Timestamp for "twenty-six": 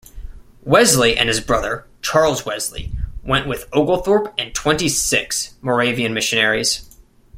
4.51-5.53